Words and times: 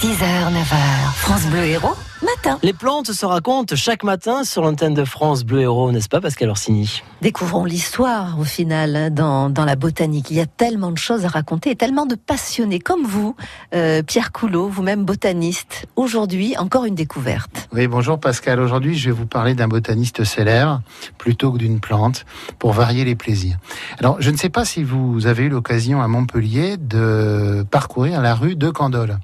6h, 0.00 0.14
9h, 0.14 1.12
France 1.14 1.44
Bleu 1.48 1.62
Héros, 1.62 1.94
matin. 2.22 2.58
Les 2.62 2.72
plantes 2.72 3.12
se 3.12 3.26
racontent 3.26 3.76
chaque 3.76 4.02
matin 4.02 4.44
sur 4.44 4.62
l'antenne 4.62 4.94
de 4.94 5.04
France 5.04 5.44
Bleu 5.44 5.60
Héros, 5.60 5.92
n'est-ce 5.92 6.08
pas 6.08 6.22
Pascal 6.22 6.48
Orsini? 6.48 7.02
Découvrons 7.20 7.66
l'histoire 7.66 8.38
au 8.40 8.44
final 8.44 8.96
hein, 8.96 9.10
dans, 9.10 9.50
dans 9.50 9.66
la 9.66 9.76
botanique. 9.76 10.30
Il 10.30 10.38
y 10.38 10.40
a 10.40 10.46
tellement 10.46 10.90
de 10.90 10.96
choses 10.96 11.26
à 11.26 11.28
raconter 11.28 11.72
et 11.72 11.76
tellement 11.76 12.06
de 12.06 12.14
passionnés 12.14 12.78
comme 12.78 13.04
vous, 13.04 13.36
euh, 13.74 14.02
Pierre 14.02 14.32
Coulot, 14.32 14.68
vous-même 14.68 15.04
botaniste. 15.04 15.84
Aujourd'hui, 15.96 16.56
encore 16.56 16.86
une 16.86 16.94
découverte. 16.94 17.68
Oui, 17.74 17.86
bonjour 17.86 18.18
Pascal. 18.18 18.58
Aujourd'hui, 18.58 18.96
je 18.96 19.10
vais 19.10 19.14
vous 19.14 19.26
parler 19.26 19.52
d'un 19.52 19.68
botaniste 19.68 20.24
célèbre 20.24 20.80
plutôt 21.18 21.52
que 21.52 21.58
d'une 21.58 21.78
plante 21.78 22.24
pour 22.58 22.72
varier 22.72 23.04
les 23.04 23.16
plaisirs. 23.16 23.58
Alors, 23.98 24.16
je 24.18 24.30
ne 24.30 24.38
sais 24.38 24.48
pas 24.48 24.64
si 24.64 24.82
vous 24.82 25.26
avez 25.26 25.42
eu 25.42 25.50
l'occasion 25.50 26.00
à 26.00 26.08
Montpellier 26.08 26.78
de 26.78 27.66
parcourir 27.70 28.22
la 28.22 28.34
rue 28.34 28.56
de 28.56 28.70
Candolle. 28.70 29.18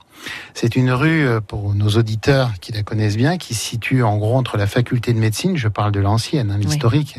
C'est 0.54 0.76
une 0.76 0.90
rue, 0.90 1.26
euh, 1.26 1.40
pour 1.40 1.74
nos 1.74 1.88
auditeurs 1.90 2.52
qui 2.60 2.72
la 2.72 2.82
connaissent 2.82 3.16
bien, 3.16 3.38
qui 3.38 3.54
se 3.54 3.64
situe 3.64 4.02
en 4.02 4.16
gros 4.16 4.36
entre 4.36 4.56
la 4.56 4.66
faculté 4.66 5.12
de 5.12 5.18
médecine, 5.18 5.56
je 5.56 5.68
parle 5.68 5.92
de 5.92 6.00
l'ancienne, 6.00 6.50
hein, 6.50 6.58
l'historique, 6.58 7.18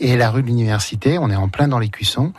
et 0.00 0.16
la 0.16 0.30
rue 0.30 0.42
de 0.42 0.48
l'université. 0.48 1.18
On 1.18 1.30
est 1.30 1.36
en 1.36 1.48
plein 1.48 1.68
dans 1.68 1.78
les 1.78 1.88
cuissons. 1.88 2.32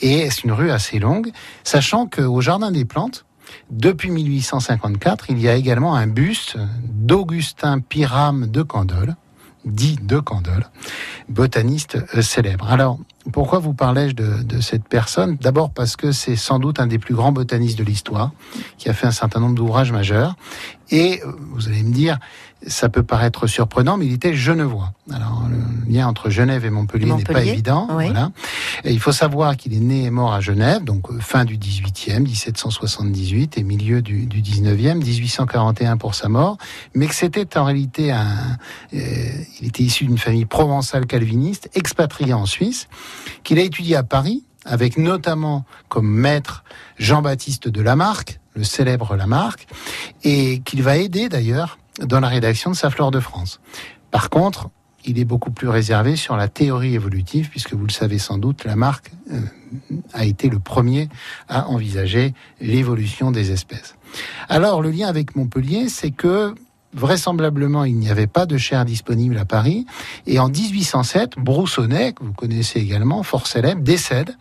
Et 0.00 0.30
c'est 0.30 0.44
une 0.44 0.52
rue 0.52 0.70
assez 0.70 0.98
longue, 0.98 1.30
sachant 1.64 2.06
qu'au 2.06 2.40
Jardin 2.40 2.70
des 2.70 2.84
Plantes, 2.84 3.24
depuis 3.70 4.10
1854, 4.10 5.26
il 5.30 5.40
y 5.40 5.48
a 5.48 5.54
également 5.54 5.94
un 5.94 6.06
buste 6.06 6.56
d'Augustin 6.84 7.80
Pyram 7.80 8.46
de 8.46 8.62
Candolle, 8.62 9.16
dit 9.64 9.96
de 10.00 10.18
Candolle, 10.18 10.68
botaniste 11.28 11.98
euh, 12.14 12.22
célèbre. 12.22 12.70
Alors, 12.70 12.98
pourquoi 13.32 13.58
vous 13.58 13.74
parlez-je 13.74 14.14
de, 14.14 14.42
de, 14.42 14.60
cette 14.60 14.88
personne? 14.88 15.36
D'abord 15.40 15.70
parce 15.70 15.96
que 15.96 16.10
c'est 16.10 16.36
sans 16.36 16.58
doute 16.58 16.80
un 16.80 16.86
des 16.86 16.98
plus 16.98 17.14
grands 17.14 17.32
botanistes 17.32 17.78
de 17.78 17.84
l'histoire, 17.84 18.32
qui 18.78 18.88
a 18.88 18.94
fait 18.94 19.06
un 19.06 19.12
certain 19.12 19.40
nombre 19.40 19.54
d'ouvrages 19.54 19.92
majeurs. 19.92 20.36
Et 20.90 21.20
euh, 21.24 21.32
vous 21.52 21.68
allez 21.68 21.82
me 21.82 21.92
dire, 21.92 22.18
ça 22.66 22.88
peut 22.88 23.02
paraître 23.02 23.46
surprenant, 23.46 23.96
mais 23.96 24.06
il 24.06 24.12
était 24.12 24.34
genevois. 24.34 24.92
Alors 25.12 25.44
le 25.48 25.92
lien 25.92 26.08
entre 26.08 26.30
Genève 26.30 26.64
et 26.64 26.70
Montpellier, 26.70 27.12
n'est 27.12 27.24
pas 27.24 27.44
évident. 27.44 27.88
Oui. 27.92 28.06
Voilà. 28.06 28.32
Et 28.84 28.92
il 28.92 29.00
faut 29.00 29.12
savoir 29.12 29.56
qu'il 29.56 29.72
est 29.74 29.80
né 29.80 30.04
et 30.04 30.10
mort 30.10 30.32
à 30.32 30.40
Genève, 30.40 30.84
donc 30.84 31.10
euh, 31.10 31.18
fin 31.20 31.44
du 31.44 31.58
18e, 31.58 32.20
1778, 32.20 33.58
et 33.58 33.62
milieu 33.62 34.02
du, 34.02 34.26
du 34.26 34.42
19e, 34.42 34.94
1841 34.94 35.96
pour 35.96 36.14
sa 36.14 36.28
mort, 36.28 36.58
mais 36.94 37.06
que 37.06 37.14
c'était 37.14 37.56
en 37.56 37.64
réalité 37.64 38.10
un... 38.10 38.58
Euh, 38.94 38.98
il 39.60 39.68
était 39.68 39.82
issu 39.82 40.04
d'une 40.04 40.18
famille 40.18 40.44
provençale 40.46 41.06
calviniste, 41.06 41.70
expatrié 41.74 42.32
en 42.32 42.46
Suisse, 42.46 42.88
qu'il 43.42 43.58
a 43.58 43.62
étudié 43.62 43.96
à 43.96 44.02
Paris, 44.02 44.44
avec 44.64 44.98
notamment 44.98 45.64
comme 45.88 46.08
maître 46.08 46.64
Jean-Baptiste 46.98 47.68
de 47.68 47.80
Lamarck, 47.80 48.40
le 48.54 48.64
célèbre 48.64 49.16
Lamarck, 49.16 49.66
et 50.24 50.60
qu'il 50.60 50.82
va 50.82 50.96
aider 50.96 51.28
d'ailleurs 51.28 51.78
dans 52.00 52.20
la 52.20 52.28
rédaction 52.28 52.70
de 52.70 52.76
sa 52.76 52.90
Flore 52.90 53.10
de 53.10 53.20
France. 53.20 53.60
Par 54.10 54.30
contre, 54.30 54.68
il 55.04 55.18
est 55.18 55.24
beaucoup 55.24 55.50
plus 55.50 55.68
réservé 55.68 56.16
sur 56.16 56.36
la 56.36 56.48
théorie 56.48 56.94
évolutive, 56.94 57.48
puisque 57.48 57.72
vous 57.72 57.86
le 57.86 57.92
savez 57.92 58.18
sans 58.18 58.38
doute, 58.38 58.64
Lamarck 58.64 59.10
euh, 59.32 59.40
a 60.12 60.24
été 60.24 60.48
le 60.48 60.58
premier 60.58 61.08
à 61.48 61.68
envisager 61.68 62.34
l'évolution 62.60 63.30
des 63.30 63.50
espèces. 63.50 63.94
Alors, 64.48 64.82
le 64.82 64.90
lien 64.90 65.08
avec 65.08 65.36
Montpellier, 65.36 65.88
c'est 65.88 66.10
que 66.10 66.54
vraisemblablement, 66.92 67.84
il 67.84 67.96
n'y 67.96 68.10
avait 68.10 68.26
pas 68.26 68.46
de 68.46 68.56
chair 68.58 68.84
disponible 68.84 69.38
à 69.38 69.44
Paris. 69.44 69.86
Et 70.26 70.38
en 70.38 70.48
1807, 70.48 71.38
Broussonnet, 71.38 72.12
que 72.12 72.24
vous 72.24 72.32
connaissez 72.32 72.80
également, 72.80 73.22
fort 73.22 73.46
célèbre, 73.46 73.82
décède. 73.82 74.36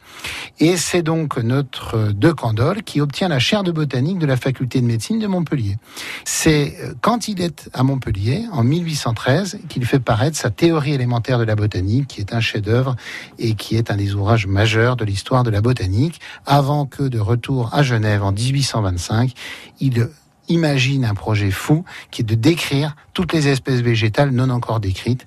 Et 0.59 0.77
c'est 0.77 1.03
donc 1.03 1.37
notre 1.37 2.11
De 2.11 2.31
Candolle 2.31 2.83
qui 2.83 3.01
obtient 3.01 3.27
la 3.27 3.39
chaire 3.39 3.63
de 3.63 3.71
botanique 3.71 4.19
de 4.19 4.25
la 4.25 4.37
faculté 4.37 4.81
de 4.81 4.85
médecine 4.85 5.19
de 5.19 5.27
Montpellier. 5.27 5.77
C'est 6.25 6.75
quand 7.01 7.27
il 7.27 7.41
est 7.41 7.69
à 7.73 7.83
Montpellier, 7.83 8.45
en 8.51 8.63
1813, 8.63 9.59
qu'il 9.69 9.85
fait 9.85 9.99
paraître 9.99 10.37
sa 10.37 10.49
théorie 10.49 10.93
élémentaire 10.93 11.39
de 11.39 11.43
la 11.43 11.55
botanique, 11.55 12.07
qui 12.07 12.21
est 12.21 12.33
un 12.33 12.41
chef-d'œuvre 12.41 12.95
et 13.37 13.53
qui 13.53 13.75
est 13.75 13.91
un 13.91 13.97
des 13.97 14.15
ouvrages 14.15 14.47
majeurs 14.47 14.95
de 14.95 15.05
l'histoire 15.05 15.43
de 15.43 15.49
la 15.49 15.61
botanique, 15.61 16.19
avant 16.45 16.85
que 16.85 17.03
de 17.03 17.19
retour 17.19 17.69
à 17.73 17.83
Genève 17.83 18.23
en 18.23 18.31
1825, 18.31 19.33
il 19.79 20.09
imagine 20.49 21.05
un 21.05 21.13
projet 21.13 21.51
fou 21.51 21.85
qui 22.11 22.21
est 22.21 22.25
de 22.25 22.35
décrire 22.35 22.95
toutes 23.13 23.33
les 23.33 23.47
espèces 23.47 23.81
végétales 23.81 24.31
non 24.31 24.49
encore 24.49 24.79
décrites. 24.79 25.25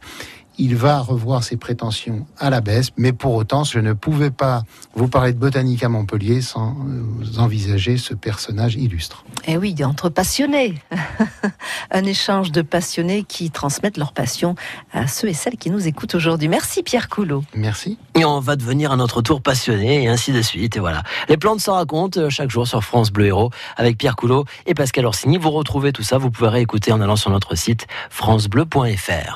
Il 0.65 0.77
va 0.77 1.01
revoir 1.01 1.43
ses 1.43 1.57
prétentions 1.57 2.25
à 2.39 2.49
la 2.49 2.61
baisse, 2.61 2.91
mais 2.97 3.13
pour 3.13 3.35
autant, 3.35 3.65
je 3.65 3.81
ne 3.81 3.95
pouvais 3.95 4.31
pas 4.31 4.63
vous 4.95 5.09
parler 5.09 5.33
de 5.33 5.39
botanique 5.39 5.83
à 5.83 5.89
Montpellier 5.89 6.41
sans 6.41 6.77
envisager 7.37 7.97
ce 7.97 8.15
personnage 8.15 8.77
illustre. 8.77 9.25
Eh 9.49 9.57
oui, 9.57 9.75
entre 9.85 10.09
passionnés. 10.09 10.77
Un 11.91 12.05
échange 12.05 12.53
de 12.53 12.63
passionnés 12.63 13.25
qui 13.25 13.51
transmettent 13.51 13.97
leur 13.97 14.13
passion 14.13 14.55
à 14.93 15.09
ceux 15.09 15.31
et 15.31 15.35
celles 15.35 15.57
qui 15.57 15.69
nous 15.69 15.89
écoutent 15.89 16.15
aujourd'hui. 16.15 16.47
Merci 16.47 16.85
Pierre 16.85 17.09
Coulot. 17.09 17.43
Merci. 17.57 17.99
Et 18.15 18.25
on 18.25 18.39
va 18.39 18.55
devenir 18.55 18.93
à 18.93 18.97
notre 18.97 19.21
tour 19.21 19.43
passionné 19.43 20.05
et 20.05 20.09
ainsi 20.09 20.31
de 20.31 20.43
suite. 20.43 20.77
Et 20.77 20.81
voilà. 20.81 21.03
Les 21.29 21.39
plantes 21.39 21.59
s'en 21.59 21.75
racontent 21.75 22.31
chaque 22.31 22.51
jour 22.51 22.69
sur 22.69 22.85
France 22.85 23.11
Bleu 23.11 23.27
Héros 23.27 23.51
avec 23.77 23.99
Pierre 23.99 24.15
Coulot 24.15 24.45
et 24.67 24.75
Pascal 24.75 25.07
Orsini. 25.07 25.39
Vous 25.39 25.51
retrouvez 25.51 25.93
tout 25.93 26.05
ça, 26.05 26.19
vous 26.19 26.31
pouvez 26.31 26.51
réécouter 26.51 26.93
en 26.93 27.01
allant 27.01 27.17
sur 27.17 27.33
notre 27.33 27.57
site 27.57 27.89
francebleu.fr. 28.11 29.31